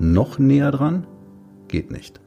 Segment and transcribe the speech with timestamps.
[0.00, 1.08] Noch näher dran?
[1.66, 2.20] Geht nicht.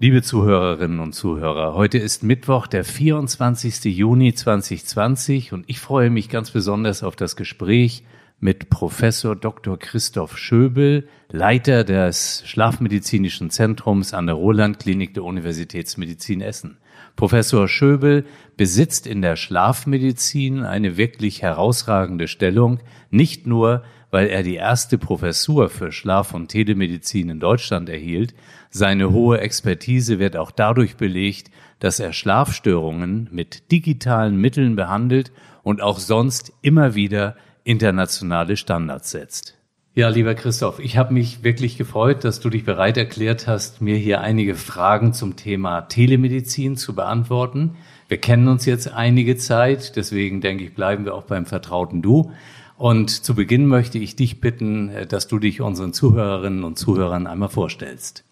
[0.00, 3.84] Liebe Zuhörerinnen und Zuhörer, heute ist Mittwoch, der 24.
[3.84, 8.04] Juni 2020 und ich freue mich ganz besonders auf das Gespräch
[8.38, 9.78] mit Professor Dr.
[9.78, 16.78] Christoph Schöbel, Leiter des Schlafmedizinischen Zentrums an der Roland Klinik der Universitätsmedizin Essen.
[17.16, 18.26] Professor Schöbel
[18.56, 25.70] besitzt in der Schlafmedizin eine wirklich herausragende Stellung, nicht nur, weil er die erste Professur
[25.70, 28.34] für Schlaf- und Telemedizin in Deutschland erhielt,
[28.70, 35.80] seine hohe Expertise wird auch dadurch belegt, dass er Schlafstörungen mit digitalen Mitteln behandelt und
[35.80, 39.54] auch sonst immer wieder internationale Standards setzt.
[39.94, 43.96] Ja, lieber Christoph, ich habe mich wirklich gefreut, dass du dich bereit erklärt hast, mir
[43.96, 47.76] hier einige Fragen zum Thema Telemedizin zu beantworten.
[48.06, 52.30] Wir kennen uns jetzt einige Zeit, deswegen denke ich, bleiben wir auch beim vertrauten Du.
[52.76, 57.48] Und zu Beginn möchte ich dich bitten, dass du dich unseren Zuhörerinnen und Zuhörern einmal
[57.48, 58.22] vorstellst.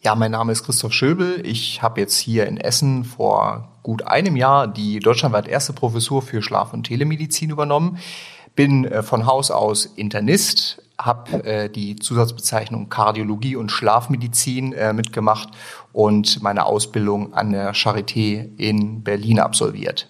[0.00, 1.44] Ja, mein Name ist Christoph Schöbel.
[1.44, 6.40] Ich habe jetzt hier in Essen vor gut einem Jahr die deutschlandweit erste Professur für
[6.40, 7.98] Schlaf- und Telemedizin übernommen
[8.58, 15.50] bin äh, von Haus aus Internist, habe äh, die Zusatzbezeichnung Kardiologie und Schlafmedizin äh, mitgemacht
[15.92, 20.08] und meine Ausbildung an der Charité in Berlin absolviert.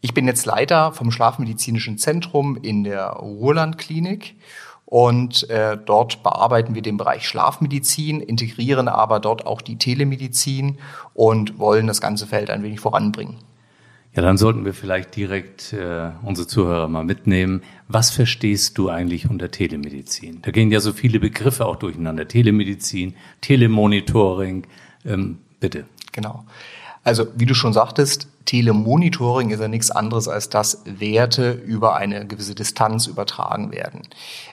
[0.00, 4.36] Ich bin jetzt Leiter vom Schlafmedizinischen Zentrum in der Ruhrland Klinik
[4.86, 10.78] und äh, dort bearbeiten wir den Bereich Schlafmedizin, integrieren aber dort auch die Telemedizin
[11.12, 13.49] und wollen das ganze Feld ein wenig voranbringen.
[14.14, 17.62] Ja, dann sollten wir vielleicht direkt äh, unsere Zuhörer mal mitnehmen.
[17.86, 20.42] Was verstehst du eigentlich unter Telemedizin?
[20.42, 22.26] Da gehen ja so viele Begriffe auch durcheinander.
[22.26, 24.66] Telemedizin, Telemonitoring.
[25.04, 25.84] Ähm, bitte.
[26.10, 26.44] Genau.
[27.04, 32.26] Also wie du schon sagtest, Telemonitoring ist ja nichts anderes, als dass Werte über eine
[32.26, 34.02] gewisse Distanz übertragen werden.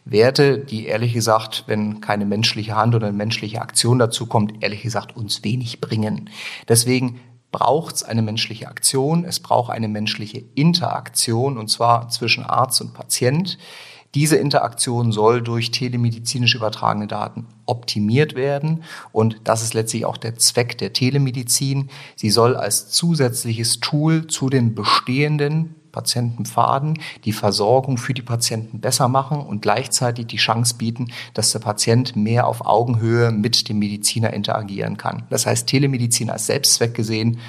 [0.06, 4.84] Werte, die ehrlich gesagt, wenn keine menschliche Hand oder eine menschliche Aktion dazu kommt, ehrlich
[4.84, 6.30] gesagt uns wenig bringen.
[6.70, 7.20] Deswegen
[7.52, 12.94] braucht es eine menschliche Aktion, es braucht eine menschliche Interaktion, und zwar zwischen Arzt und
[12.94, 13.58] Patient.
[14.16, 18.84] Diese Interaktion soll durch telemedizinisch übertragene Daten optimiert werden.
[19.12, 21.90] Und das ist letztlich auch der Zweck der Telemedizin.
[22.16, 29.08] Sie soll als zusätzliches Tool zu den bestehenden Patientenpfaden die Versorgung für die Patienten besser
[29.08, 34.32] machen und gleichzeitig die Chance bieten, dass der Patient mehr auf Augenhöhe mit dem Mediziner
[34.32, 35.24] interagieren kann.
[35.32, 37.40] Das heißt, Telemedizin als Selbstzweck gesehen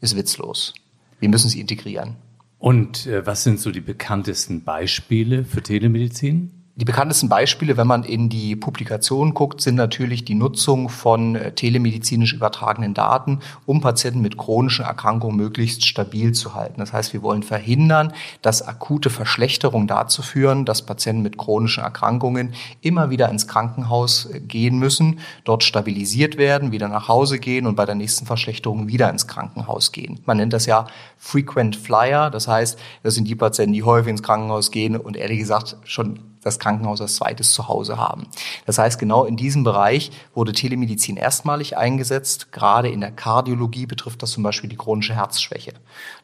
[0.00, 0.74] ist witzlos.
[1.20, 2.16] Wir müssen sie integrieren.
[2.58, 6.50] Und äh, was sind so die bekanntesten Beispiele für Telemedizin?
[6.76, 11.52] Die bekanntesten Beispiele, wenn man in die Publikation guckt, sind natürlich die Nutzung von äh,
[11.52, 16.80] telemedizinisch übertragenen Daten, um Patienten mit chronischen Erkrankungen möglichst stabil zu halten.
[16.80, 22.54] Das heißt, wir wollen verhindern, dass akute Verschlechterungen dazu führen, dass Patienten mit chronischen Erkrankungen
[22.80, 27.76] immer wieder ins Krankenhaus äh, gehen müssen, dort stabilisiert werden, wieder nach Hause gehen und
[27.76, 30.18] bei der nächsten Verschlechterung wieder ins Krankenhaus gehen.
[30.26, 32.30] Man nennt das ja Frequent Flyer.
[32.30, 36.18] Das heißt, das sind die Patienten, die häufig ins Krankenhaus gehen und ehrlich gesagt schon
[36.44, 38.28] das Krankenhaus als zweites Zuhause haben.
[38.66, 42.52] Das heißt, genau in diesem Bereich wurde Telemedizin erstmalig eingesetzt.
[42.52, 45.72] Gerade in der Kardiologie betrifft das zum Beispiel die chronische Herzschwäche.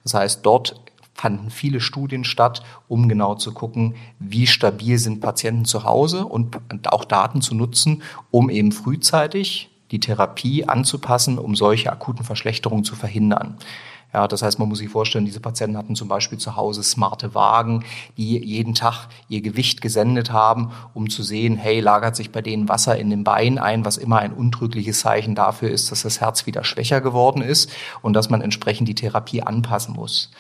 [0.05, 0.81] Das heißt, dort
[1.15, 6.57] fanden viele Studien statt, um genau zu gucken, wie stabil sind Patienten zu Hause und
[6.87, 12.95] auch Daten zu nutzen, um eben frühzeitig die Therapie anzupassen, um solche akuten Verschlechterungen zu
[12.95, 13.59] verhindern.
[14.13, 17.35] Ja, das heißt, man muss sich vorstellen, diese Patienten hatten zum Beispiel zu Hause smarte
[17.35, 17.85] Wagen,
[18.17, 22.69] die jeden Tag ihr Gewicht gesendet haben, um zu sehen, hey, lagert sich bei denen
[22.69, 26.47] Wasser in den Beinen ein, was immer ein untrügliches Zeichen dafür ist, dass das Herz
[26.47, 27.71] wieder schwächer geworden ist
[28.03, 30.31] und dass man entsprechend die Therapie anpassen muss.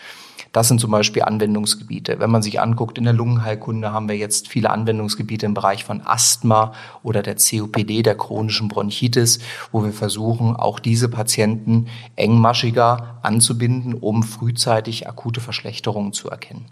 [0.52, 2.18] Das sind zum Beispiel Anwendungsgebiete.
[2.18, 6.02] Wenn man sich anguckt, in der Lungenheilkunde haben wir jetzt viele Anwendungsgebiete im Bereich von
[6.04, 6.72] Asthma
[7.04, 9.38] oder der COPD, der chronischen Bronchitis,
[9.70, 11.86] wo wir versuchen, auch diese Patienten
[12.16, 16.66] engmaschiger anzubinden, um frühzeitig akute Verschlechterungen zu erkennen.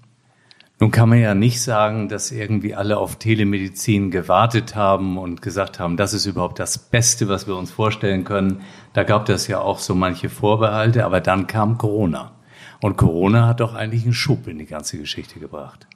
[0.81, 5.81] Nun kann man ja nicht sagen, dass irgendwie alle auf Telemedizin gewartet haben und gesagt
[5.81, 8.61] haben, das ist überhaupt das Beste, was wir uns vorstellen können.
[8.93, 12.38] Da gab es ja auch so manche Vorbehalte, aber dann kam Corona.
[12.81, 15.87] Und Corona hat doch eigentlich einen Schub in die ganze Geschichte gebracht.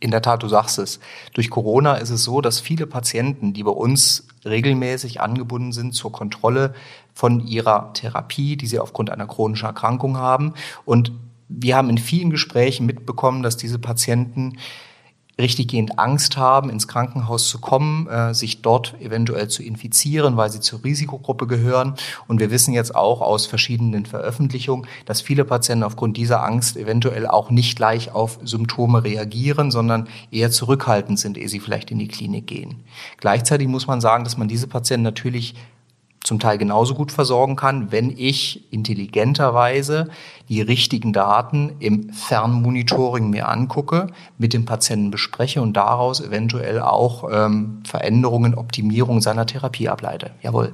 [0.00, 0.98] In der Tat, du sagst es.
[1.32, 6.10] Durch Corona ist es so, dass viele Patienten, die bei uns regelmäßig angebunden sind zur
[6.10, 6.74] Kontrolle
[7.14, 10.54] von ihrer Therapie, die sie aufgrund einer chronischen Erkrankung haben.
[10.84, 11.12] Und
[11.48, 14.58] wir haben in vielen Gesprächen mitbekommen, dass diese Patienten
[15.42, 20.60] richtiggehend Angst haben, ins Krankenhaus zu kommen, äh, sich dort eventuell zu infizieren, weil sie
[20.60, 21.94] zur Risikogruppe gehören.
[22.28, 27.26] Und wir wissen jetzt auch aus verschiedenen Veröffentlichungen, dass viele Patienten aufgrund dieser Angst eventuell
[27.26, 32.08] auch nicht gleich auf Symptome reagieren, sondern eher zurückhaltend sind, ehe sie vielleicht in die
[32.08, 32.76] Klinik gehen.
[33.18, 35.54] Gleichzeitig muss man sagen, dass man diese Patienten natürlich
[36.24, 40.08] zum Teil genauso gut versorgen kann, wenn ich intelligenterweise
[40.48, 44.08] die richtigen Daten im Fernmonitoring mir angucke,
[44.38, 50.30] mit dem Patienten bespreche und daraus eventuell auch ähm, Veränderungen, Optimierung seiner Therapie ableite.
[50.42, 50.72] Jawohl.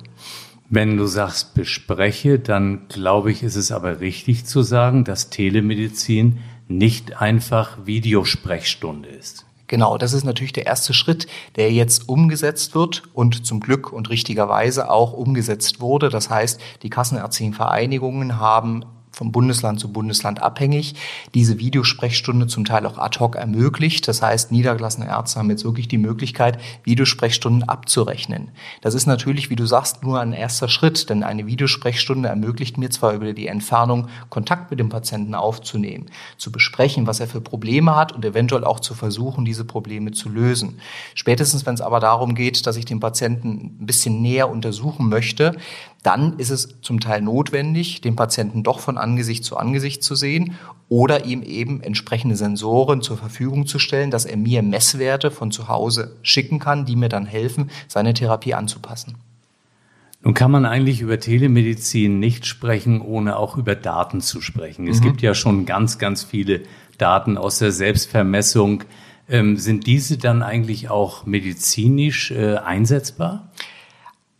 [0.70, 6.40] Wenn du sagst bespreche, dann glaube ich, ist es aber richtig zu sagen, dass Telemedizin
[6.68, 9.47] nicht einfach Videosprechstunde ist.
[9.68, 11.26] Genau, das ist natürlich der erste Schritt,
[11.56, 16.08] der jetzt umgesetzt wird und zum Glück und richtigerweise auch umgesetzt wurde.
[16.08, 18.86] Das heißt, die Kassenärztlichen Vereinigungen haben
[19.18, 20.94] vom Bundesland zu Bundesland abhängig,
[21.34, 24.06] diese Videosprechstunde zum Teil auch ad hoc ermöglicht.
[24.06, 28.52] Das heißt, niedergelassene Ärzte haben jetzt wirklich die Möglichkeit, Videosprechstunden abzurechnen.
[28.80, 32.90] Das ist natürlich, wie du sagst, nur ein erster Schritt, denn eine Videosprechstunde ermöglicht mir
[32.90, 36.06] zwar über die Entfernung Kontakt mit dem Patienten aufzunehmen,
[36.36, 40.28] zu besprechen, was er für Probleme hat und eventuell auch zu versuchen, diese Probleme zu
[40.28, 40.78] lösen.
[41.14, 45.56] Spätestens, wenn es aber darum geht, dass ich den Patienten ein bisschen näher untersuchen möchte,
[46.02, 50.54] dann ist es zum Teil notwendig, den Patienten doch von Angesicht zu Angesicht zu sehen
[50.88, 55.68] oder ihm eben entsprechende Sensoren zur Verfügung zu stellen, dass er mir Messwerte von zu
[55.68, 59.16] Hause schicken kann, die mir dann helfen, seine Therapie anzupassen.
[60.22, 64.88] Nun kann man eigentlich über Telemedizin nicht sprechen, ohne auch über Daten zu sprechen.
[64.88, 65.04] Es mhm.
[65.04, 66.62] gibt ja schon ganz, ganz viele
[66.96, 68.84] Daten aus der Selbstvermessung.
[69.28, 73.50] Ähm, sind diese dann eigentlich auch medizinisch äh, einsetzbar?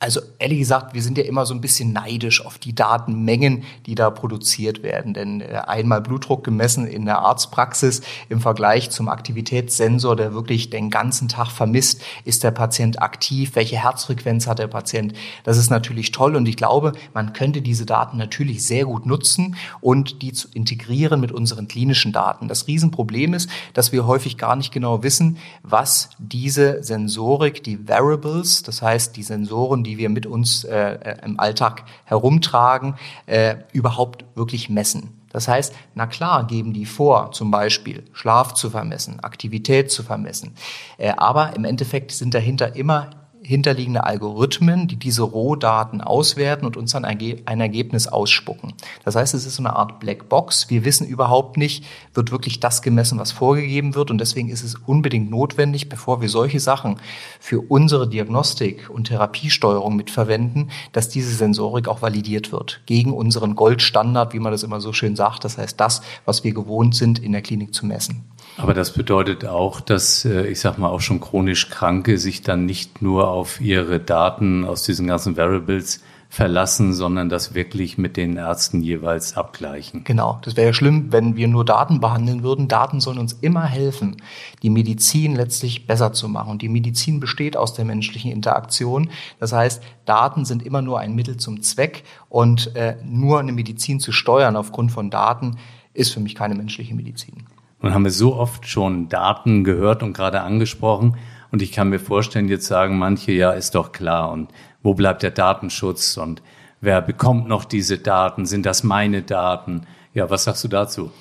[0.01, 3.97] Also ehrlich gesagt, wir sind ja immer so ein bisschen neidisch auf die Datenmengen, die
[3.97, 5.13] da produziert werden.
[5.13, 10.91] Denn äh, einmal Blutdruck gemessen in der Arztpraxis im Vergleich zum Aktivitätssensor, der wirklich den
[10.91, 15.15] ganzen Tag vermisst, ist der Patient aktiv, welche Herzfrequenz hat der Patient.
[15.43, 19.57] Das ist natürlich toll und ich glaube, man könnte diese Daten natürlich sehr gut nutzen
[19.81, 22.47] und die zu integrieren mit unseren klinischen Daten.
[22.47, 28.63] Das Riesenproblem ist, dass wir häufig gar nicht genau wissen, was diese Sensorik, die Variables,
[28.63, 32.95] das heißt die Sensoren, die wir mit uns äh, äh, im Alltag herumtragen,
[33.27, 35.19] äh, überhaupt wirklich messen.
[35.31, 40.55] Das heißt, na klar geben die vor, zum Beispiel Schlaf zu vermessen, Aktivität zu vermessen.
[40.99, 43.11] Äh, aber im Endeffekt sind dahinter immer
[43.49, 48.75] hinterliegende Algorithmen, die diese Rohdaten auswerten und uns dann ein Ergebnis ausspucken.
[49.07, 50.69] Das heißt, es ist so eine Art Blackbox.
[50.69, 54.11] Wir wissen überhaupt nicht, wird wirklich das gemessen, was vorgegeben wird.
[54.11, 57.01] Und deswegen ist es unbedingt notwendig, bevor wir solche Sachen
[57.41, 62.83] für unsere Diagnostik und Therapiesteuerung mitverwenden, dass diese Sensorik auch validiert wird.
[62.85, 65.45] Gegen unseren Goldstandard, wie man das immer so schön sagt.
[65.45, 68.25] Das heißt, das, was wir gewohnt sind, in der Klinik zu messen.
[68.59, 72.67] Aber das bedeutet auch, dass, äh, ich sag mal, auch schon chronisch Kranke sich dann
[72.67, 78.37] nicht nur auf ihre Daten aus diesen ganzen Variables verlassen, sondern das wirklich mit den
[78.37, 80.05] Ärzten jeweils abgleichen.
[80.05, 82.69] Genau, das wäre ja schlimm, wenn wir nur Daten behandeln würden.
[82.69, 84.17] Daten sollen uns immer helfen,
[84.63, 86.51] die Medizin letztlich besser zu machen.
[86.51, 89.09] Und die Medizin besteht aus der menschlichen Interaktion.
[89.39, 94.01] Das heißt, Daten sind immer nur ein Mittel zum Zweck und äh, nur eine Medizin
[94.01, 95.57] zu steuern aufgrund von Daten
[95.95, 97.47] ist für mich keine menschliche Medizin.
[97.81, 101.17] Nun haben wir so oft schon Daten gehört und gerade angesprochen.
[101.51, 104.31] Und ich kann mir vorstellen, jetzt sagen manche, ja, ist doch klar.
[104.33, 104.51] Und
[104.83, 106.17] wo bleibt der Datenschutz?
[106.17, 106.43] Und
[106.81, 108.47] wer bekommt noch diese Daten?
[108.47, 109.87] Sind das meine Daten?
[110.13, 111.13] Ja, was sagst du dazu?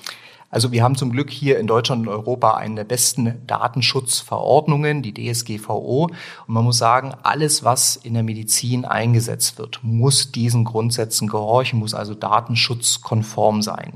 [0.50, 5.14] Also wir haben zum Glück hier in Deutschland und Europa eine der besten Datenschutzverordnungen, die
[5.14, 6.06] DSGVO.
[6.06, 6.14] Und
[6.48, 11.94] man muss sagen, alles, was in der Medizin eingesetzt wird, muss diesen Grundsätzen gehorchen, muss
[11.94, 13.94] also datenschutzkonform sein.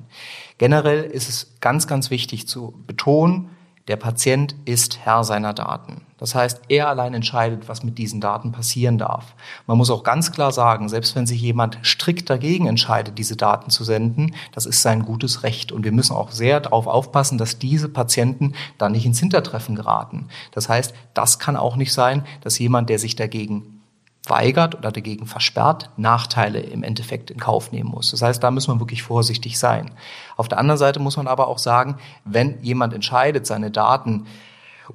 [0.57, 3.49] Generell ist es ganz, ganz wichtig zu betonen,
[3.87, 6.01] der Patient ist Herr seiner Daten.
[6.17, 9.33] Das heißt, er allein entscheidet, was mit diesen Daten passieren darf.
[9.65, 13.71] Man muss auch ganz klar sagen, selbst wenn sich jemand strikt dagegen entscheidet, diese Daten
[13.71, 15.71] zu senden, das ist sein gutes Recht.
[15.71, 20.27] Und wir müssen auch sehr darauf aufpassen, dass diese Patienten da nicht ins Hintertreffen geraten.
[20.51, 23.80] Das heißt, das kann auch nicht sein, dass jemand, der sich dagegen
[24.25, 28.11] weigert oder dagegen versperrt, Nachteile im Endeffekt in Kauf nehmen muss.
[28.11, 29.91] Das heißt, da muss man wirklich vorsichtig sein.
[30.37, 34.27] Auf der anderen Seite muss man aber auch sagen, wenn jemand entscheidet, seine Daten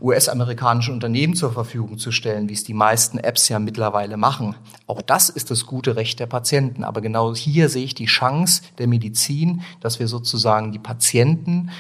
[0.00, 4.54] US-amerikanischen Unternehmen zur Verfügung zu stellen, wie es die meisten Apps ja mittlerweile machen.
[4.86, 6.84] Auch das ist das gute Recht der Patienten.
[6.84, 11.70] Aber genau hier sehe ich die Chance der Medizin, dass wir sozusagen die Patienten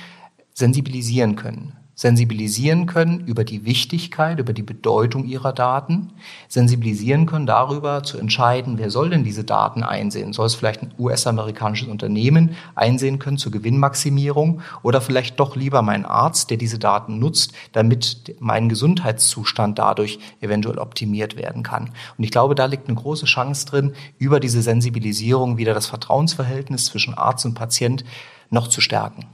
[0.54, 1.76] sensibilisieren können.
[1.96, 6.12] Sensibilisieren können über die Wichtigkeit, über die Bedeutung ihrer Daten,
[6.46, 10.34] sensibilisieren können darüber zu entscheiden, wer soll denn diese Daten einsehen?
[10.34, 16.04] Soll es vielleicht ein US-amerikanisches Unternehmen einsehen können zur Gewinnmaximierung oder vielleicht doch lieber mein
[16.04, 21.92] Arzt, der diese Daten nutzt, damit mein Gesundheitszustand dadurch eventuell optimiert werden kann?
[22.18, 26.84] Und ich glaube, da liegt eine große Chance drin, über diese Sensibilisierung wieder das Vertrauensverhältnis
[26.84, 28.04] zwischen Arzt und Patient
[28.50, 29.24] noch zu stärken.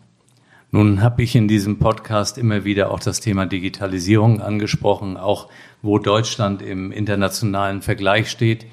[0.74, 5.48] Nun habe ich in diesem Podcast immer wieder auch das Thema Digitalisierung angesprochen, auch
[5.82, 8.64] wo Deutschland im internationalen Vergleich steht.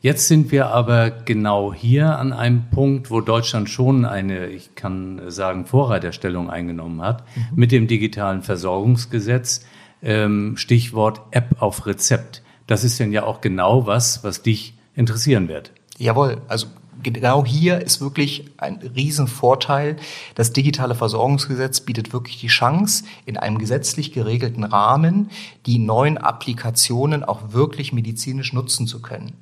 [0.00, 5.20] Jetzt sind wir aber genau hier an einem Punkt, wo Deutschland schon eine, ich kann
[5.28, 7.42] sagen, Vorreiterstellung eingenommen hat mhm.
[7.54, 9.66] mit dem digitalen Versorgungsgesetz.
[10.02, 12.42] Ähm, Stichwort App auf Rezept.
[12.66, 15.72] Das ist denn ja auch genau was, was dich interessieren wird.
[15.98, 16.68] Jawohl, also
[17.02, 19.96] genau hier ist wirklich ein Riesenvorteil.
[20.34, 25.30] Das digitale Versorgungsgesetz bietet wirklich die Chance, in einem gesetzlich geregelten Rahmen
[25.66, 29.32] die neuen Applikationen auch wirklich medizinisch nutzen zu können.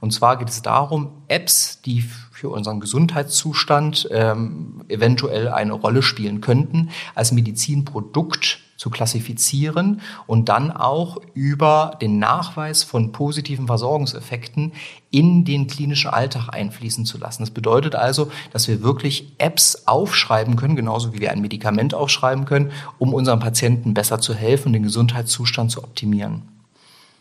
[0.00, 6.40] Und zwar geht es darum, Apps, die für unseren Gesundheitszustand ähm, eventuell eine Rolle spielen
[6.40, 14.72] könnten, als Medizinprodukt zu klassifizieren und dann auch über den Nachweis von positiven Versorgungseffekten
[15.10, 17.42] in den klinischen Alltag einfließen zu lassen.
[17.42, 22.44] Das bedeutet also, dass wir wirklich Apps aufschreiben können, genauso wie wir ein Medikament aufschreiben
[22.44, 26.42] können, um unseren Patienten besser zu helfen, den Gesundheitszustand zu optimieren.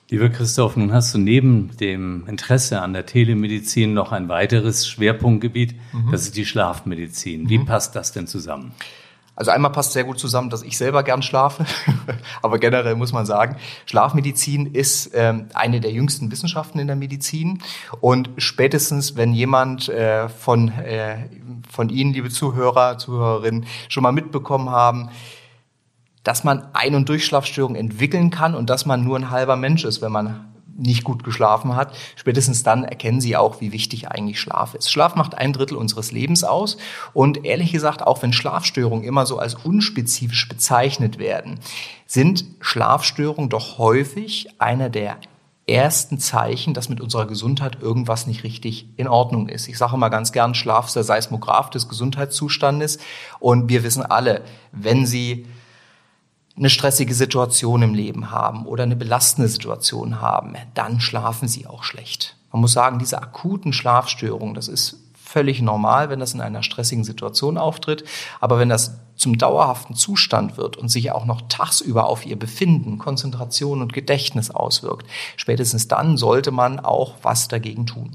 [0.09, 5.75] Lieber Christoph, nun hast du neben dem Interesse an der Telemedizin noch ein weiteres Schwerpunktgebiet,
[5.91, 6.11] mhm.
[6.11, 7.49] das ist die Schlafmedizin.
[7.49, 7.65] Wie mhm.
[7.65, 8.71] passt das denn zusammen?
[9.38, 11.63] Also einmal passt sehr gut zusammen, dass ich selber gern schlafe,
[12.41, 17.62] aber generell muss man sagen, Schlafmedizin ist ähm, eine der jüngsten Wissenschaften in der Medizin.
[18.01, 21.29] Und spätestens, wenn jemand äh, von, äh,
[21.70, 25.10] von Ihnen, liebe Zuhörer, Zuhörerinnen, schon mal mitbekommen haben,
[26.24, 30.01] dass man Ein- und Durchschlafstörungen entwickeln kann und dass man nur ein halber Mensch ist,
[30.01, 34.75] wenn man nicht gut geschlafen hat, spätestens dann erkennen sie auch, wie wichtig eigentlich Schlaf
[34.75, 34.91] ist.
[34.91, 36.77] Schlaf macht ein Drittel unseres Lebens aus
[37.13, 41.60] und ehrlich gesagt, auch wenn Schlafstörungen immer so als unspezifisch bezeichnet werden,
[42.05, 45.17] sind Schlafstörungen doch häufig einer der
[45.67, 49.67] ersten Zeichen, dass mit unserer Gesundheit irgendwas nicht richtig in Ordnung ist.
[49.67, 53.00] Ich sage mal ganz gern, Schlaf ist der Seismograph des Gesundheitszustandes
[53.39, 55.46] und wir wissen alle, wenn Sie
[56.57, 61.83] eine stressige Situation im Leben haben oder eine belastende Situation haben, dann schlafen sie auch
[61.83, 62.35] schlecht.
[62.51, 67.03] Man muss sagen, diese akuten Schlafstörungen, das ist völlig normal, wenn das in einer stressigen
[67.03, 68.05] Situation auftritt.
[68.39, 72.97] Aber wenn das zum dauerhaften Zustand wird und sich auch noch tagsüber auf ihr Befinden,
[72.97, 78.13] Konzentration und Gedächtnis auswirkt, spätestens dann sollte man auch was dagegen tun.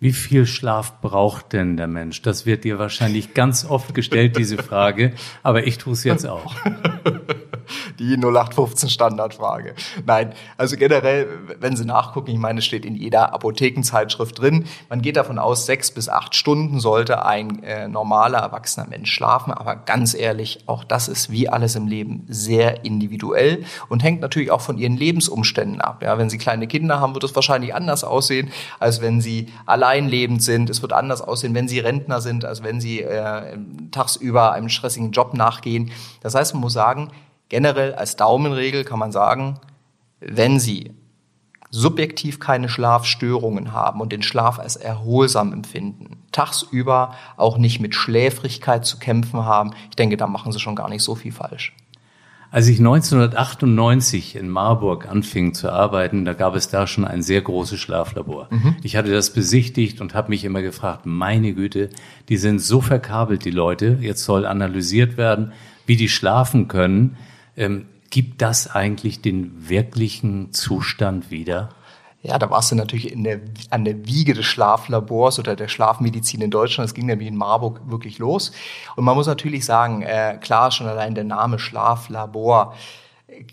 [0.00, 2.22] Wie viel Schlaf braucht denn der Mensch?
[2.22, 5.12] Das wird dir wahrscheinlich ganz oft gestellt, diese Frage,
[5.44, 6.56] aber ich tue es jetzt auch.
[7.98, 9.74] Die 0815 Standardfrage.
[10.06, 11.28] Nein, also generell,
[11.60, 15.66] wenn Sie nachgucken, ich meine, es steht in jeder Apothekenzeitschrift drin, man geht davon aus,
[15.66, 19.52] sechs bis acht Stunden sollte ein äh, normaler, erwachsener Mensch schlafen.
[19.52, 24.50] Aber ganz ehrlich, auch das ist wie alles im Leben sehr individuell und hängt natürlich
[24.50, 26.02] auch von Ihren Lebensumständen ab.
[26.02, 29.92] Ja, wenn Sie kleine Kinder haben, wird es wahrscheinlich anders aussehen, als wenn Sie allein
[29.92, 30.70] alleinlebend sind.
[30.70, 33.58] Es wird anders aussehen, wenn sie Rentner sind, als wenn sie äh,
[33.90, 35.90] tagsüber einem stressigen Job nachgehen.
[36.20, 37.10] Das heißt, man muss sagen,
[37.52, 39.60] generell als Daumenregel kann man sagen,
[40.20, 40.92] wenn Sie
[41.70, 48.86] subjektiv keine Schlafstörungen haben und den Schlaf als erholsam empfinden, tagsüber auch nicht mit Schläfrigkeit
[48.86, 51.76] zu kämpfen haben, ich denke, da machen Sie schon gar nicht so viel falsch.
[52.50, 57.42] Als ich 1998 in Marburg anfing zu arbeiten, da gab es da schon ein sehr
[57.42, 58.48] großes Schlaflabor.
[58.50, 58.76] Mhm.
[58.82, 61.90] Ich hatte das besichtigt und habe mich immer gefragt, meine Güte,
[62.30, 63.98] die sind so verkabelt, die Leute.
[64.00, 65.52] Jetzt soll analysiert werden,
[65.86, 67.16] wie die schlafen können.
[67.56, 71.70] Ähm, gibt das eigentlich den wirklichen Zustand wieder?
[72.22, 73.40] Ja, da warst du natürlich in der,
[73.70, 76.88] an der Wiege des Schlaflabors oder der Schlafmedizin in Deutschland.
[76.88, 78.52] Es ging nämlich in Marburg wirklich los.
[78.94, 82.74] Und man muss natürlich sagen, äh, klar, schon allein der Name Schlaflabor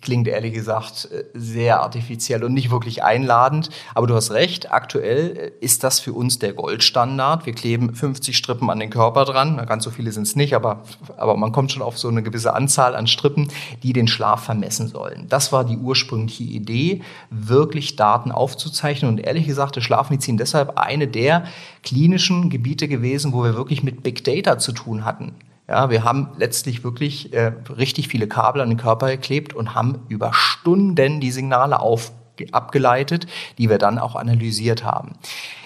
[0.01, 3.69] klingt ehrlich gesagt sehr artifiziell und nicht wirklich einladend.
[3.95, 7.45] Aber du hast recht, aktuell ist das für uns der Goldstandard.
[7.45, 9.63] Wir kleben 50 Strippen an den Körper dran.
[9.67, 10.83] Ganz so viele sind es nicht, aber,
[11.17, 13.50] aber man kommt schon auf so eine gewisse Anzahl an Strippen,
[13.83, 15.25] die den Schlaf vermessen sollen.
[15.29, 19.12] Das war die ursprüngliche Idee, wirklich Daten aufzuzeichnen.
[19.12, 21.45] Und ehrlich gesagt, ist Schlafmedizin deshalb eine der
[21.83, 25.33] klinischen Gebiete gewesen, wo wir wirklich mit Big Data zu tun hatten.
[25.69, 30.03] Ja, wir haben letztlich wirklich äh, richtig viele Kabel an den Körper geklebt und haben
[30.07, 32.11] über Stunden die Signale auf,
[32.51, 33.27] abgeleitet,
[33.59, 35.13] die wir dann auch analysiert haben.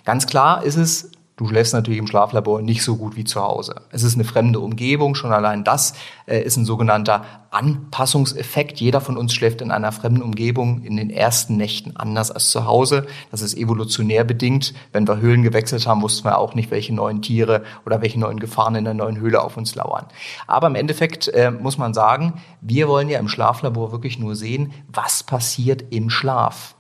[0.04, 1.12] Ganz klar ist es,
[1.44, 3.82] du schläfst natürlich im Schlaflabor nicht so gut wie zu Hause.
[3.92, 5.94] Es ist eine fremde Umgebung, schon allein das
[6.26, 8.80] äh, ist ein sogenannter Anpassungseffekt.
[8.80, 12.66] Jeder von uns schläft in einer fremden Umgebung in den ersten Nächten anders als zu
[12.66, 13.06] Hause.
[13.30, 14.74] Das ist evolutionär bedingt.
[14.94, 18.40] Wenn wir Höhlen gewechselt haben, wussten wir auch nicht, welche neuen Tiere oder welche neuen
[18.40, 20.06] Gefahren in der neuen Höhle auf uns lauern.
[20.48, 24.72] Aber im Endeffekt äh, muss man sagen, wir wollen ja im Schlaflabor wirklich nur sehen,
[24.88, 26.76] was passiert im Schlaf.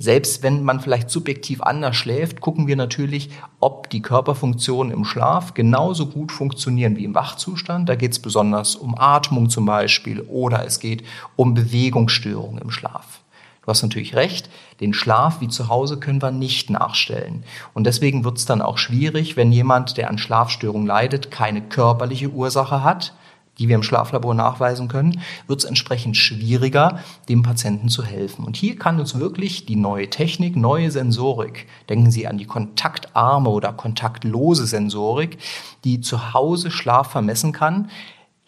[0.00, 5.54] Selbst wenn man vielleicht subjektiv anders schläft, gucken wir natürlich, ob die Körperfunktionen im Schlaf
[5.54, 7.88] genauso gut funktionieren wie im Wachzustand.
[7.88, 11.02] Da geht es besonders um Atmung zum Beispiel oder es geht
[11.34, 13.22] um Bewegungsstörungen im Schlaf.
[13.62, 14.48] Du hast natürlich recht,
[14.80, 17.42] den Schlaf wie zu Hause können wir nicht nachstellen.
[17.74, 22.30] Und deswegen wird es dann auch schwierig, wenn jemand, der an Schlafstörungen leidet, keine körperliche
[22.30, 23.14] Ursache hat,
[23.58, 28.44] die wir im Schlaflabor nachweisen können, wird es entsprechend schwieriger, dem Patienten zu helfen.
[28.44, 33.50] Und hier kann uns wirklich die neue Technik, neue Sensorik, denken Sie an die kontaktarme
[33.50, 35.38] oder kontaktlose Sensorik,
[35.84, 37.90] die zu Hause Schlaf vermessen kann,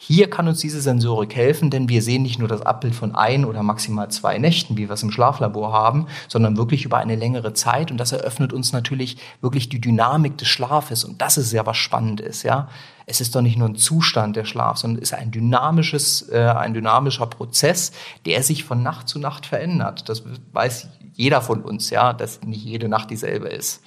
[0.03, 3.45] hier kann uns diese Sensorik helfen, denn wir sehen nicht nur das Abbild von ein
[3.45, 7.53] oder maximal zwei Nächten, wie wir es im Schlaflabor haben, sondern wirklich über eine längere
[7.53, 7.91] Zeit.
[7.91, 11.05] Und das eröffnet uns natürlich wirklich die Dynamik des Schlafes.
[11.05, 12.71] Und das ist ja was Spannendes, ja.
[13.05, 16.47] Es ist doch nicht nur ein Zustand der Schlaf, sondern es ist ein dynamisches, äh,
[16.47, 17.93] ein dynamischer Prozess,
[18.25, 20.09] der sich von Nacht zu Nacht verändert.
[20.09, 20.23] Das
[20.55, 23.83] weiß jeder von uns, ja, dass nicht jede Nacht dieselbe ist.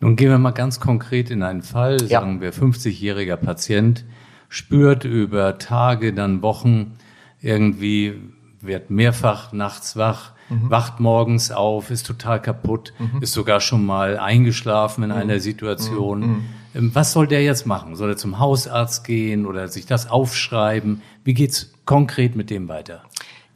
[0.00, 2.40] Nun gehen wir mal ganz konkret in einen Fall, sagen ja.
[2.42, 4.04] wir 50-jähriger Patient,
[4.52, 6.98] spürt über Tage, dann Wochen
[7.40, 8.20] irgendwie,
[8.60, 10.70] wird mehrfach nachts wach, mhm.
[10.70, 13.22] wacht morgens auf, ist total kaputt, mhm.
[13.22, 15.16] ist sogar schon mal eingeschlafen in mhm.
[15.16, 16.20] einer Situation.
[16.20, 16.44] Mhm.
[16.74, 17.96] Ähm, was soll der jetzt machen?
[17.96, 21.00] Soll er zum Hausarzt gehen oder sich das aufschreiben?
[21.24, 23.04] Wie geht's konkret mit dem weiter?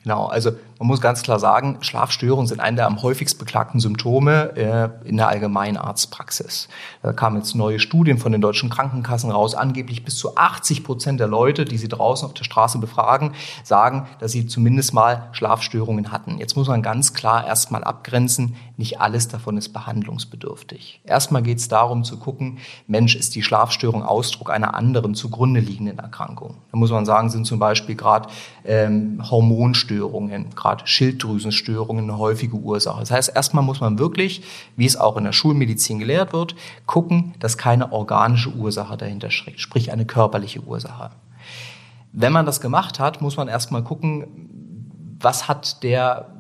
[0.03, 4.57] Genau, also man muss ganz klar sagen, Schlafstörungen sind eine der am häufigst beklagten Symptome
[4.57, 6.69] äh, in der Allgemeinarztpraxis.
[7.03, 9.55] Da kamen jetzt neue Studien von den deutschen Krankenkassen raus.
[9.55, 13.33] Angeblich bis zu 80 Prozent der Leute, die sie draußen auf der Straße befragen,
[13.65, 16.39] sagen, dass sie zumindest mal Schlafstörungen hatten.
[16.39, 21.01] Jetzt muss man ganz klar erstmal abgrenzen, nicht alles davon ist behandlungsbedürftig.
[21.05, 25.99] Erstmal geht es darum zu gucken, Mensch, ist die Schlafstörung Ausdruck einer anderen zugrunde liegenden
[25.99, 26.57] Erkrankung?
[26.71, 28.29] Da muss man sagen, sind zum Beispiel gerade
[28.65, 33.01] ähm, Hormonstörungen, gerade Schilddrüsenstörungen eine häufige Ursache.
[33.01, 34.43] Das heißt, erstmal muss man wirklich,
[34.77, 39.61] wie es auch in der Schulmedizin gelehrt wird, gucken, dass keine organische Ursache dahinter steckt,
[39.61, 41.11] sprich eine körperliche Ursache.
[42.13, 44.27] Wenn man das gemacht hat, muss man erstmal gucken,
[45.21, 46.33] was hat der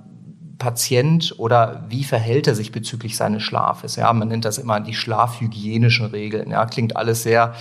[0.58, 3.96] Patient oder wie verhält er sich bezüglich seines Schlafes?
[3.96, 6.50] Ja, man nennt das immer die schlafhygienischen Regeln.
[6.50, 7.54] Ja, klingt alles sehr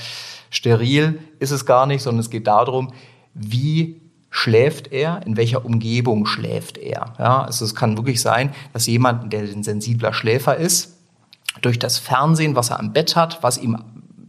[0.50, 2.94] steril, ist es gar nicht, sondern es geht darum,
[3.34, 4.05] wie
[4.36, 7.14] schläft er, in welcher Umgebung schläft er.
[7.18, 10.98] Ja, also es kann wirklich sein, dass jemand, der ein sensibler Schläfer ist,
[11.62, 13.78] durch das Fernsehen, was er am Bett hat, was ihm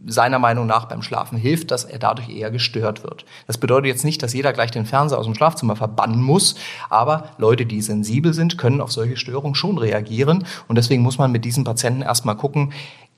[0.05, 3.25] seiner Meinung nach beim Schlafen hilft, dass er dadurch eher gestört wird.
[3.47, 6.55] Das bedeutet jetzt nicht, dass jeder gleich den Fernseher aus dem Schlafzimmer verbannen muss,
[6.89, 11.33] aber Leute, die sensibel sind, können auf solche Störungen schon reagieren und deswegen muss man
[11.33, 12.71] mit diesen Patienten erstmal gucken,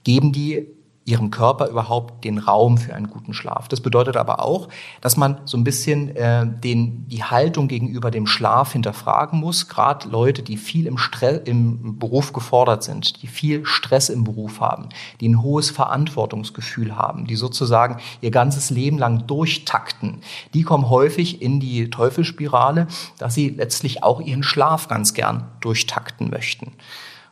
[0.03, 0.65] geben die
[1.09, 3.67] ihrem Körper überhaupt den Raum für einen guten Schlaf.
[3.67, 4.69] Das bedeutet aber auch,
[5.01, 9.67] dass man so ein bisschen äh, den, die Haltung gegenüber dem Schlaf hinterfragen muss.
[9.67, 14.61] Gerade Leute, die viel im, Stress, im Beruf gefordert sind, die viel Stress im Beruf
[14.61, 20.21] haben, die ein hohes Verantwortungsgefühl haben, die sozusagen ihr ganzes Leben lang durchtakten,
[20.53, 22.85] die kommen häufig in die Teufelsspirale,
[23.17, 26.73] dass sie letztlich auch ihren Schlaf ganz gern durchtakten möchten.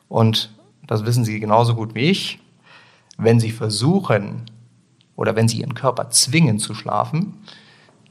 [0.10, 0.52] Und
[0.88, 2.40] das wissen Sie genauso gut wie ich
[3.18, 4.44] wenn sie versuchen
[5.16, 7.34] oder wenn sie ihren Körper zwingen zu schlafen,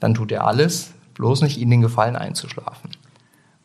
[0.01, 2.91] dann tut er alles, bloß nicht ihnen den Gefallen einzuschlafen.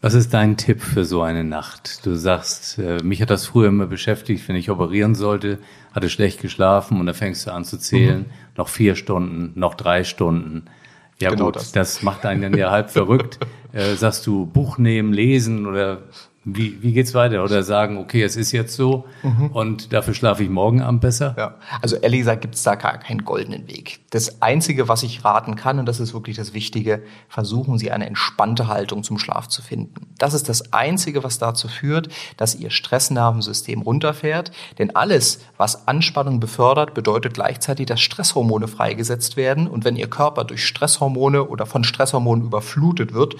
[0.03, 2.05] Was ist dein Tipp für so eine Nacht?
[2.05, 5.59] Du sagst, äh, mich hat das früher immer beschäftigt, wenn ich operieren sollte,
[5.93, 8.25] hatte schlecht geschlafen und da fängst du an zu zählen, mhm.
[8.57, 10.65] noch vier Stunden, noch drei Stunden.
[11.19, 11.71] Ja genau gut, das.
[11.71, 13.39] das macht einen dann ja halb verrückt.
[13.73, 16.01] Äh, sagst du Buch nehmen, lesen oder
[16.43, 17.43] wie, wie geht's weiter?
[17.43, 19.47] Oder sagen, okay, es ist jetzt so mhm.
[19.47, 21.35] und dafür schlafe ich morgen Abend besser?
[21.37, 23.99] Ja, also ehrlich gesagt gibt's da gar keinen goldenen Weg.
[24.09, 28.07] Das Einzige, was ich raten kann, und das ist wirklich das Wichtige, versuchen Sie eine
[28.07, 30.07] entspannte Haltung zum Schlaf zu finden.
[30.17, 34.51] Das ist das Einzige, was dazu führt, dass Ihr Stressnervensystem runterfährt.
[34.79, 39.67] Denn alles, was Anspannung befördert, bedeutet gleichzeitig, dass Stresshormone freigesetzt werden.
[39.67, 43.35] Und wenn Ihr Körper durch Stresshormone oder von Stresshormonen überflutet wird,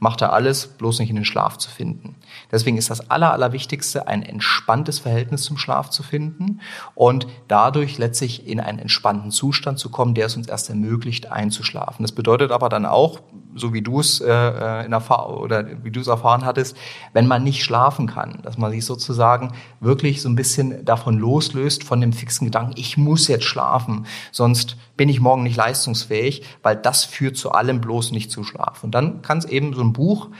[0.00, 2.16] macht er alles, bloß nicht in den Schlaf zu finden.
[2.50, 6.60] Deswegen ist das Aller, Allerwichtigste, ein entspanntes Verhältnis zum Schlaf zu finden
[6.94, 12.02] und dadurch letztlich in einen entspannten Zustand zu kommen, der es uns erst ermöglicht, einzuschlafen.
[12.02, 13.20] Das bedeutet aber dann auch,
[13.54, 16.76] so wie du es äh, äh in oder wie du es erfahren hattest,
[17.12, 21.84] wenn man nicht schlafen kann, dass man sich sozusagen wirklich so ein bisschen davon loslöst
[21.84, 26.76] von dem fixen Gedanken, ich muss jetzt schlafen, sonst bin ich morgen nicht leistungsfähig, weil
[26.76, 28.84] das führt zu allem bloß nicht zu Schlaf.
[28.84, 30.30] Und dann kann es eben so ein Buch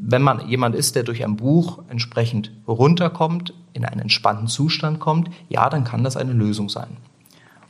[0.00, 5.30] wenn man jemand ist, der durch ein Buch entsprechend runterkommt, in einen entspannten Zustand kommt,
[5.48, 6.96] ja, dann kann das eine Lösung sein.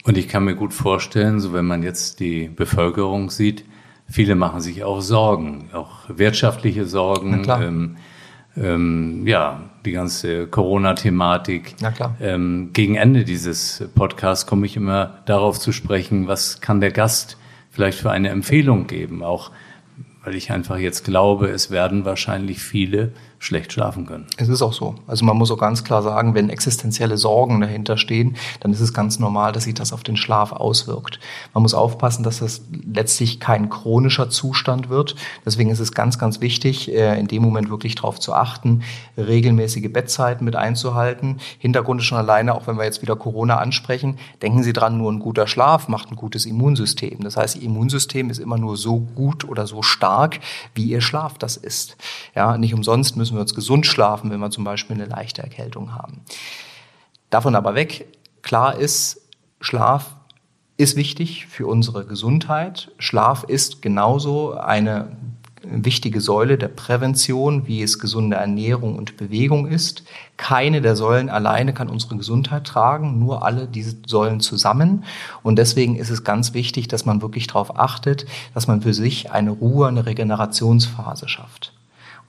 [0.03, 3.65] Und ich kann mir gut vorstellen, so wenn man jetzt die Bevölkerung sieht,
[4.09, 7.45] viele machen sich auch Sorgen, auch wirtschaftliche Sorgen.
[7.47, 7.97] Ähm,
[8.57, 11.75] ähm, ja, die ganze Corona-Thematik.
[12.19, 17.37] Ähm, gegen Ende dieses Podcasts komme ich immer darauf zu sprechen, was kann der Gast
[17.69, 19.51] vielleicht für eine Empfehlung geben, auch
[20.23, 24.27] weil ich einfach jetzt glaube, es werden wahrscheinlich viele schlecht schlafen können.
[24.37, 24.95] Es ist auch so.
[25.07, 28.93] Also man muss auch ganz klar sagen, wenn existenzielle Sorgen dahinter stehen, dann ist es
[28.93, 31.19] ganz normal, dass sich das auf den Schlaf auswirkt.
[31.55, 35.15] Man muss aufpassen, dass das letztlich kein chronischer Zustand wird.
[35.43, 38.83] Deswegen ist es ganz, ganz wichtig, äh, in dem Moment wirklich darauf zu achten,
[39.17, 41.39] regelmäßige Bettzeiten mit einzuhalten.
[41.57, 45.11] Hintergrund ist schon alleine, auch wenn wir jetzt wieder Corona ansprechen, denken Sie dran, nur
[45.11, 47.21] ein guter Schlaf macht ein gutes Immunsystem.
[47.21, 50.39] Das heißt, Ihr Immunsystem ist immer nur so gut oder so stark,
[50.75, 51.97] wie Ihr Schlaf das ist.
[52.35, 55.41] Ja, nicht umsonst müssen müssen wir uns gesund schlafen, wenn wir zum Beispiel eine leichte
[55.41, 56.21] Erkältung haben.
[57.29, 58.07] Davon aber weg,
[58.41, 59.21] klar ist,
[59.61, 60.17] Schlaf
[60.75, 62.91] ist wichtig für unsere Gesundheit.
[62.97, 65.15] Schlaf ist genauso eine
[65.63, 70.03] wichtige Säule der Prävention, wie es gesunde Ernährung und Bewegung ist.
[70.35, 75.05] Keine der Säulen alleine kann unsere Gesundheit tragen, nur alle diese Säulen zusammen.
[75.43, 79.31] Und deswegen ist es ganz wichtig, dass man wirklich darauf achtet, dass man für sich
[79.31, 81.73] eine Ruhe, eine Regenerationsphase schafft.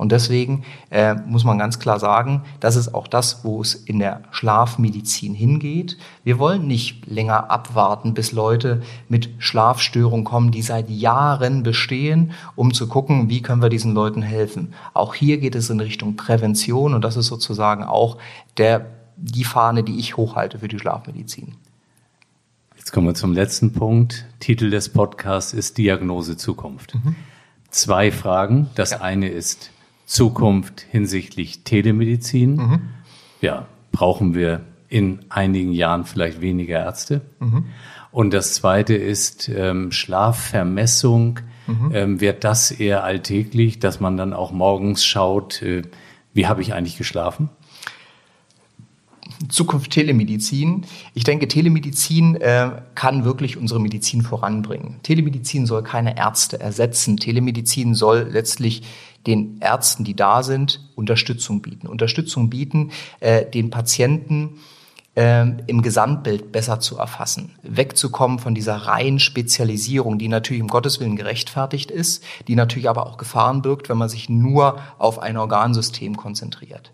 [0.03, 4.01] Und deswegen äh, muss man ganz klar sagen, das ist auch das, wo es in
[4.01, 5.97] der Schlafmedizin hingeht.
[6.25, 12.75] Wir wollen nicht länger abwarten, bis Leute mit Schlafstörungen kommen, die seit Jahren bestehen, um
[12.75, 14.75] zu gucken, wie können wir diesen Leuten helfen.
[14.93, 18.19] Auch hier geht es in Richtung Prävention und das ist sozusagen auch
[18.57, 18.87] der,
[19.17, 21.55] die Fahne, die ich hochhalte für die Schlafmedizin.
[22.77, 24.27] Jetzt kommen wir zum letzten Punkt.
[24.41, 26.97] Titel des Podcasts ist Diagnose Zukunft.
[26.97, 27.15] Mhm.
[27.71, 28.69] Zwei Fragen.
[28.75, 29.01] Das ja.
[29.01, 29.71] eine ist,
[30.05, 32.57] Zukunft hinsichtlich Telemedizin.
[32.57, 32.81] Mhm.
[33.41, 37.23] Ja, brauchen wir in einigen Jahren vielleicht weniger Ärzte.
[37.41, 37.65] Mhm.
[38.11, 41.41] Und das zweite ist ähm, Schlafvermessung.
[41.67, 41.91] Mhm.
[41.95, 45.83] Ähm, wird das eher alltäglich, dass man dann auch morgens schaut, äh,
[46.35, 47.49] wie habe ich eigentlich geschlafen?
[49.49, 50.85] Zukunft Telemedizin.
[51.15, 55.01] Ich denke, Telemedizin äh, kann wirklich unsere Medizin voranbringen.
[55.03, 57.17] Telemedizin soll keine Ärzte ersetzen.
[57.17, 58.83] Telemedizin soll letztlich
[59.27, 61.87] den Ärzten, die da sind, Unterstützung bieten.
[61.87, 64.61] Unterstützung bieten, äh, den Patienten
[65.15, 71.01] äh, im Gesamtbild besser zu erfassen, wegzukommen von dieser reinen Spezialisierung, die natürlich um Gottes
[71.01, 75.37] Willen gerechtfertigt ist, die natürlich aber auch Gefahren birgt, wenn man sich nur auf ein
[75.37, 76.93] Organsystem konzentriert.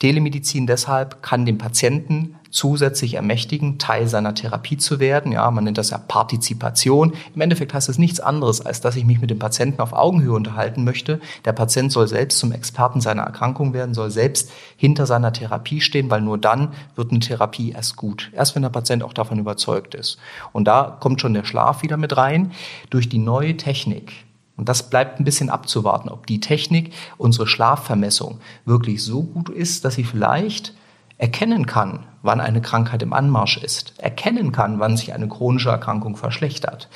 [0.00, 5.30] Telemedizin deshalb kann den Patienten zusätzlich ermächtigen, Teil seiner Therapie zu werden.
[5.30, 7.12] Ja, man nennt das ja Partizipation.
[7.34, 10.32] Im Endeffekt heißt es nichts anderes, als dass ich mich mit dem Patienten auf Augenhöhe
[10.32, 11.20] unterhalten möchte.
[11.44, 16.10] Der Patient soll selbst zum Experten seiner Erkrankung werden, soll selbst hinter seiner Therapie stehen,
[16.10, 18.30] weil nur dann wird eine Therapie erst gut.
[18.32, 20.18] Erst wenn der Patient auch davon überzeugt ist.
[20.52, 22.52] Und da kommt schon der Schlaf wieder mit rein.
[22.88, 24.12] Durch die neue Technik,
[24.60, 29.86] und das bleibt ein bisschen abzuwarten, ob die Technik, unsere Schlafvermessung wirklich so gut ist,
[29.86, 30.74] dass sie vielleicht
[31.16, 36.14] erkennen kann, wann eine Krankheit im Anmarsch ist, erkennen kann, wann sich eine chronische Erkrankung
[36.14, 36.90] verschlechtert.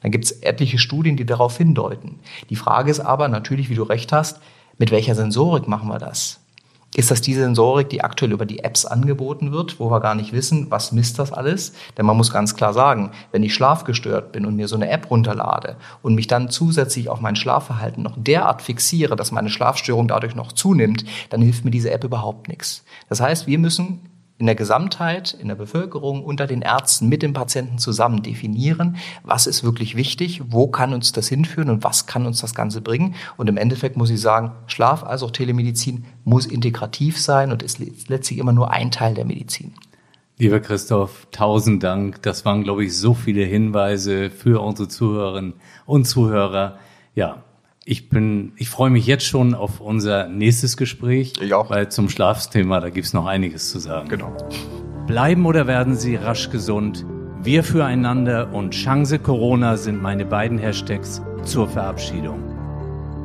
[0.00, 2.20] Dann gibt es etliche Studien, die darauf hindeuten.
[2.48, 4.40] Die Frage ist aber natürlich, wie du recht hast,
[4.78, 6.39] mit welcher Sensorik machen wir das?
[6.96, 10.32] Ist das die Sensorik, die aktuell über die Apps angeboten wird, wo wir gar nicht
[10.32, 11.72] wissen, was misst das alles?
[11.96, 15.08] Denn man muss ganz klar sagen, wenn ich schlafgestört bin und mir so eine App
[15.08, 20.34] runterlade und mich dann zusätzlich auf mein Schlafverhalten noch derart fixiere, dass meine Schlafstörung dadurch
[20.34, 22.84] noch zunimmt, dann hilft mir diese App überhaupt nichts.
[23.08, 24.09] Das heißt, wir müssen
[24.40, 29.46] in der Gesamtheit, in der Bevölkerung, unter den Ärzten, mit dem Patienten zusammen definieren, was
[29.46, 33.14] ist wirklich wichtig, wo kann uns das hinführen und was kann uns das Ganze bringen.
[33.36, 37.80] Und im Endeffekt muss ich sagen, Schlaf als auch Telemedizin muss integrativ sein und ist
[38.08, 39.74] letztlich immer nur ein Teil der Medizin.
[40.38, 42.22] Lieber Christoph, tausend Dank.
[42.22, 45.52] Das waren, glaube ich, so viele Hinweise für unsere Zuhörerinnen
[45.84, 46.78] und Zuhörer.
[47.14, 47.44] Ja,
[47.84, 51.32] ich bin, ich freue mich jetzt schon auf unser nächstes Gespräch.
[51.40, 51.70] Ich auch.
[51.70, 54.08] Weil zum Schlafsthema, da gibt's noch einiges zu sagen.
[54.08, 54.36] Genau.
[55.06, 57.04] Bleiben oder werden Sie rasch gesund?
[57.42, 62.44] Wir füreinander und Chance Corona sind meine beiden Hashtags zur Verabschiedung.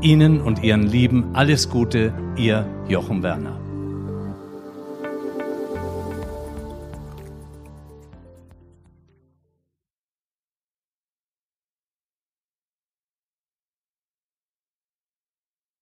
[0.02, 3.65] Ihnen und Ihren Lieben alles Gute, Ihr Jochen Werner.